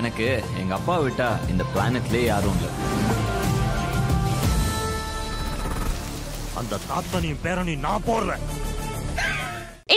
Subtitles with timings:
[0.00, 0.26] எனக்கு
[0.60, 2.70] எங்க அப்பா விட்டா இந்த பிளானட்லயே யாரும் இல்லை.
[6.60, 8.44] அந்த தாத்தனையும் பேரனையும் நான் போடுறேன்.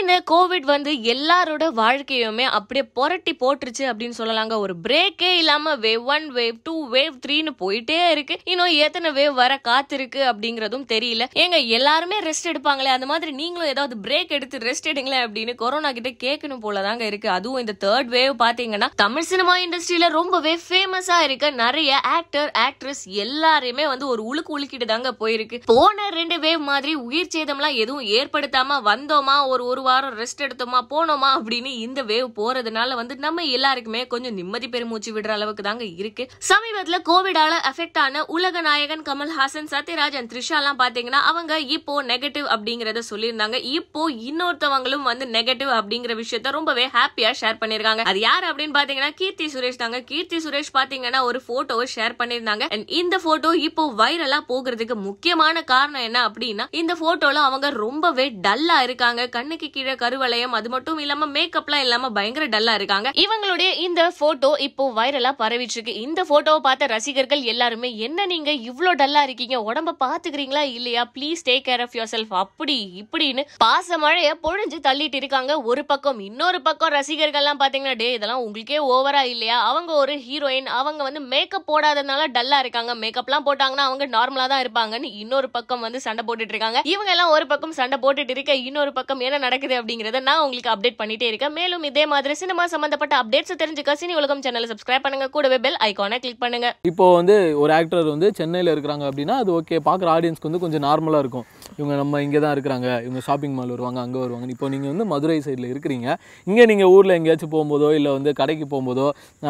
[0.00, 4.54] இந்த கோவிட் வந்து எல்லாரோட வாழ்க்கையுமே அப்படியே புரட்டி போட்டுருச்சு அப்படின்னு சொல்லலாங்க.
[4.64, 8.38] ஒரு பிரேக்கே இல்லாம wave one wave two wave த்ரீன்னு போயிட்டே இருக்கு.
[8.44, 11.24] இன்னும் எத்தனை வேவ் வர காத்திருக்கு அப்படிங்கறதும் தெரியல.
[11.34, 16.12] ஏங்க எல்லாருமே ரெஸ்ட் எடுப்பாங்களே அந்த மாதிரி நீங்களும் ஏதாவது பிரேக் எடுத்து ரெஸ்ட் எடுங்களேன் அப்படின்னு கொரோனா கிட்ட
[16.26, 17.28] கேட்கணும் போலதாங்க இருக்கு.
[17.28, 23.86] அதுவும் இந்த தேர்ட் வேவ் பாத்தீங்கன்னா தமிழ் சினிமா இண்டஸ்ட்ரியில ரொம்பவே ஃபேமஸா இருக்க நிறைய ஆக்டர் ஆக்ட்ரஸ் எல்லாருமே
[23.86, 25.60] வந்து ஒரு உழுக்கு உழுக்கிட்டு தாங்க போயிருக்கு.
[25.66, 29.46] போன ரெண்டு வேவ் மாதிரி உயிர் சேதம்லாம் எதுவும் ஏற்படுத்தாம வந்தோமா?
[29.46, 34.68] ஒரு ஒரு வாரம் ரெஸ்ட் எடுத்தோமா போனோமா அப்படின்னு இந்த வேவ் போறதுனால வந்து நம்ம எல்லாருக்குமே கொஞ்சம் நிம்மதி
[34.74, 36.24] பெருமூச்சு விடுற அளவுக்கு தாங்க இருக்கு.
[36.50, 43.02] சமீபத்துல கோவிடால அஃபெக்ட் ஆன உலக நாயகன் கமல்ஹாசன் சத்யராஜன் த்ரிஷா எல்லாம் பாத்தீங்கன்னா அவங்க இப்போ நெகட்டிவ் அப்படிங்கறத
[43.10, 43.56] சொல்லியிருந்தாங்க.
[43.78, 48.04] இப்போ இன்னொருத்தவங்களும் வந்து நெகட்டிவ் அப்படிங்கிற விஷயத்த ரொம்பவே ஹாப்பியா ஷேர் பண்ணிருக்காங்க.
[48.10, 50.00] அது யார் அப்படின்னு பாத்தீங்கன்னா கீர்த்தி சுரேஷ் தாங்க.
[50.10, 52.66] கீர்த்தி சுரேஷ் பாத்தீங்கன்னா ஒரு போட்டோவை ஷேர் பண்ணிருந்தாங்க
[53.00, 59.28] இந்த போட்டோ இப்போ வைரலா போகிறதுக்கு முக்கியமான காரணம் என்ன அப்படின்னா இந்த போட்டோல அவங்க ரொம்பவே டல்லா இருக்காங்க.
[59.36, 63.08] கண்ணுக்கு கீழே கருவளையம் அது மட்டும் இல்லாம மேக்கப்லாம் இல்லாம பயங்கர டல்லா இருக்காங்க.
[63.22, 68.92] இவங்களுடைய இந்த போட்டோ இப்போ வைரலா பரவிட்டு இருக்கு இந்த போட்டோவை பார்த்த ரசிகர்கள் எல்லாருமே என்ன நீங்க இவ்ளோ
[68.94, 69.56] டல்லா இருக்கீங்க?
[69.68, 71.02] உடம்ப பாத்துக்கிறீங்களா இல்லையா?
[71.14, 75.52] Please take care of your self அப்படி இப்படின்னு பாச மழைய பொழிஞ்சு தள்ளிட்டு இருக்காங்க.
[75.70, 79.58] ஒரு பக்கம் இன்னொரு பக்கம் ரசிகர்கள்லாம் பாத்தீங்கன்னா டே இதெல்லாம் உங்களுக்கே ஓவரா இல்லையா?
[79.70, 82.94] அவங்க ஒரு ஹீரோயின் அவங்க வந்து மேக்கப் போடாததுனால டல்லா இருக்காங்க.
[83.04, 86.78] மேக்கப்லாம் போட்டாங்கன்னா அவங்க நார்மலா தான் இருப்பாங்கன்னு இன்னொரு பக்கம் வந்து சண்டை போட்டுட்டு இருக்காங்க.
[86.94, 90.98] இவங்க எல்லாம் ஒரு பக்கம் சண்டை போட்டுட்டு இருக்க இன்னொரு பக்கம் என்ன நடக்குது அப்படிங்கறத நான் உங்களுக்கு அப்டேட்
[91.00, 91.52] பண்ணிட்டே இருக்கேன்.
[91.58, 95.26] மேலும் இதே மாதிரி சினிமா சம்பந்தப்பட்ட அப்டேட்ஸ் தெரிஞ்சுக்க சினி உலகம் சேனலை சப்ஸ்கிரைப் பண்ணுங்க.
[95.34, 96.68] கூடவே பெல் ஐகானை கிளிக் பண்ணுங்க.
[96.90, 101.22] இப்போ வந்து ஒரு ஆக்டர் வந்து சென்னையில் இருக்கிறாங்க அப்படின்னா அது ஓகே பார்க்குற ஆடியன்ஸ்க்கு வந்து கொஞ்சம் நார்மலாக
[101.24, 101.46] இருக்கும்.
[101.78, 102.88] இவங்க நம்ம இங்கே தான் இருக்கிறாங்க.
[103.06, 106.08] இவங்க ஷாப்பிங் மால் வருவாங்க அங்கே வருவாங்க இப்போ நீங்கள் வந்து மதுரை சைடில் இருக்கிறீங்க.
[106.50, 109.06] இங்கே நீங்கள் ஊரில் எங்கேயாச்சும் போகும்போதோ இல்லை வந்து கடைக்கு போகும்போதோ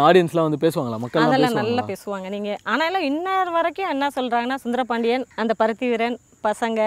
[0.08, 1.00] ஆடியன்ஸ்லாம் வந்து பேசுவாங்களா?
[1.05, 2.27] மக்கள் அதெல்லாம் நல்லா பேசுவாங்க.
[2.36, 6.18] நீங்கள் ஆனாலும் இன்னொரு வரைக்கும் என்ன சொல்கிறாங்கன்னா சுந்தரபாண்டியன் அந்த பருத்தி வீரன்
[6.48, 6.83] பசங்க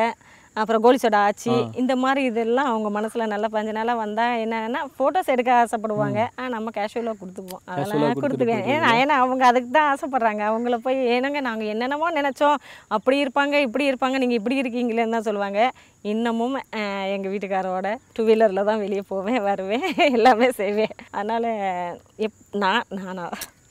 [0.62, 1.54] அப்புறம் கோலிசோட ஆச்சி.
[1.82, 6.20] இந்த மாதிரி இதெல்லாம் அவங்க மனசில் நல்லா பஞ்ச நாளாக வந்தால் என்னன்னா ஃபோட்டோஸ் எடுக்க ஆசைப்படுவாங்க.
[6.40, 10.44] ஆ நம்ம கேஷுவலாக கொடுத்துப்போம் அதெல்லாம் கொடுத்துருவேன் ஏன்னா ஏன்னா அவங்க அதுக்கு தான் ஆசைப்படுறாங்க.
[10.52, 12.60] அவங்கள போய் ஏனங்க நாங்கள் என்னென்னமோ நினச்சோம்.
[12.98, 14.18] அப்படி இருப்பாங்க இப்படி இருப்பாங்க.
[14.24, 15.62] நீங்கள் இப்படி இருக்கீங்களேன்னு தான் சொல்லுவாங்க.
[16.14, 16.56] இன்னமும்
[17.16, 19.86] எங்கள் வீட்டுக்காரோட டூ வீலரில் தான் வெளியே போவேன் வருவேன்.
[20.18, 20.96] எல்லாமே செய்வேன்.
[21.18, 21.50] அதனால்
[22.28, 23.28] எப் நான் நானா?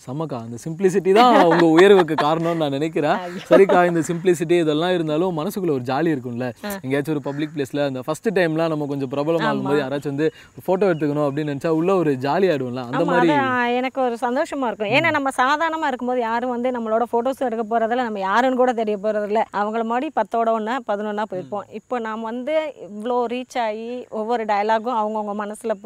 [0.07, 3.19] செம்மக்கா அந்த சிம்பிளிசிட்டி தான் உங்க உயர்வுக்கு காரணம்னு நான் நினைக்கிறேன்.
[3.51, 6.49] சரிக்கா இந்த சிம்பிளிசிட்டி இதெல்லாம் இருந்தாலும் மனசுக்குள்ள ஒரு ஜாலி இருக்கும்ல.
[6.85, 10.29] எங்கேயாச்சும் ஒரு பப்ளிக் பிளேஸ்ல அந்த ஃபர்ஸ்ட் டைம்லாம் நம்ம கொஞ்சம் பிரபலமாகும் போது யாராச்சும் வந்து
[10.67, 13.33] ஃபோட்டோ எடுத்துக்கணும் அப்படின்னு நினைச்சா உள்ள ஒரு ஜாலி ஆயிடும்ல அந்த மாதிரி
[13.81, 14.93] எனக்கு ஒரு சந்தோஷமா இருக்கும்.
[14.97, 19.43] ஏன்னா நம்ம சாதாரணமாக இருக்கும்போது யாரும் வந்து நம்மளோட ஃபோட்டோஸ் எடுக்க போகிறதில்ல நம்ம யாருன்னு கூட தெரிய போகிறதில்ல
[19.61, 21.69] அவங்கள மாதிரி பத்தோட ஒன்றா பதினொன்றா போயிருப்போம்.
[21.81, 22.57] இப்போ நாம் வந்து
[22.89, 23.89] இவ்வளோ ரீச் ஆகி
[24.21, 25.79] ஒவ்வொரு டயலாகும் அவங்கவுங்க மனசில்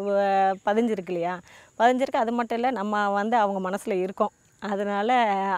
[0.68, 1.36] பதிஞ்சிருக்கு இல்லையா?
[1.78, 2.22] பதிஞ்சிருக்கு.
[2.24, 4.32] அது மட்டும் இல்லை நம்ம வந்து அவங்க மனசில் இருக்கோம்.
[4.62, 5.10] அதனால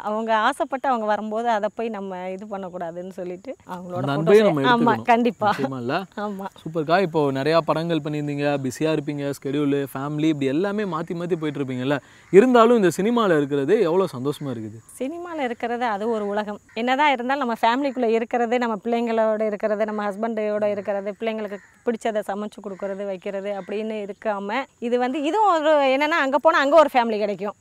[0.03, 4.73] அவங்க ஆசைப்பட்டு அவங்க வரும்போது அதை போய் நம்ம இது பண்ணக்கூடாதுன்னு சொல்லிட்டு அவங்களோட அந்த அன்பையும் நம்ம photos-
[4.73, 5.05] ஆமா எடுத்துக்கணும்.
[5.05, 5.49] கண்டிப்பா.
[5.51, 5.95] நிச்சயமா இல்ல?
[6.17, 6.47] ஆமா.
[6.61, 8.57] சூப்பர்க்கா இப்போ நிறையா படங்கள் பண்ணியிருந்தீங்க.
[8.59, 11.99] பிஸியாக இருப்பீங்க ஸ்கெடியூலு ஃபேமிலி இப்படி எல்லாமே மாற்றி மாற்றி போயிட்டு இருப்பீங்கல்ல
[12.33, 14.81] இருந்தாலும் இந்த சினிமாவில் இருக்கிறது எவ்வளோ சந்தோஷமா இருக்குது?
[14.95, 16.61] சினிமாவில் இருக்கிறது அது ஒரு உலகம்.
[16.75, 23.05] என்னதான் இருந்தாலும் நம்ம ஃபேமிலிக்குள்ளே இருக்கிறது நம்ம பிள்ளைங்களோட இருக்கிறது நம்ம ஹஸ்பண்டோட இருக்கிறது பிள்ளைங்களுக்கு பிடிச்சதை சமைச்சு கொடுக்கறது
[23.05, 27.57] வைக்கிறது அப்படின்னு இருக்காம இது வந்து இதுவும் ஒரு என்னென்னா அங்கே போனால் அங்கே ஒரு ஃபேமிலி கிடைக்கும்.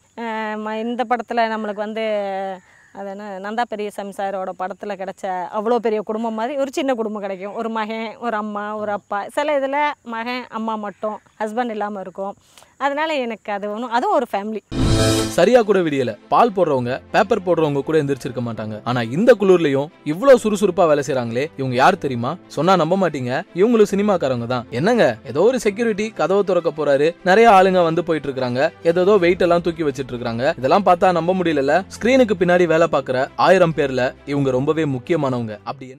[0.86, 2.06] இந்த படத்தில் நம்மளுக்கு வந்து
[3.00, 5.24] அது என்ன நந்தா பெரியசாமி சாரோட படத்தில் கிடைச்ச
[5.58, 7.54] அவ்வளோ பெரிய குடும்பம் மாதிரி ஒரு சின்ன குடும்பம் கிடைக்கும்.
[7.54, 9.20] ஒரு மகன் ஒரு அம்மா ஒரு அப்பா.
[9.36, 9.80] சில இதில்
[10.16, 12.36] மகன் அம்மா மட்டும் ஹஸ்பண்ட் இல்லாமல் இருக்கும்.
[12.78, 14.62] அதனால் எனக்கு அது ஒன்றும் அதுவும் ஒரு ஃபேமிலி
[15.38, 16.12] சரியா கூட விடியல.
[16.30, 18.82] பால் போடுறவங்க பேப்பர் போடுறவங்க கூட எந்திரிச்சிருக்க மாட்டாங்க.
[18.84, 22.38] ஆனா இந்த குளிர்லயும் இவ்வளவு சுறுசுறுப்பா வேலை செய்யறாங்களே இவங்க யார் தெரியுமா?
[22.48, 23.44] சொன்னா நம்ப மாட்டீங்க.
[23.56, 24.66] இவங்களும் சினிமாக்காரங்க தான்.
[24.70, 25.18] என்னங்க?
[25.26, 27.12] ஏதோ ஒரு செக்யூரிட்டி கதவை திறக்க போறாரு.
[27.24, 31.76] நிறைய ஆளுங்க வந்து போயிட்டு இருக்காங்க ஏதோ வெயிட் எல்லாம் தூக்கி வச்சிட்டு இருக்காங்க இதெல்லாம் பார்த்தா நம்ப முடியல
[31.98, 35.60] ஸ்கிரீனுக்கு பின்னாடி வேலை பாக்குற ஆயிரம் பேர்ல இவங்க ரொம்பவே முக்கியமானவங்க.
[35.64, 35.88] அப்படி